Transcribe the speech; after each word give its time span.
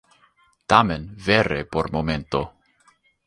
Tamen 0.71 1.03
vere 1.27 1.59
por 1.73 1.91
momento. 1.97 2.41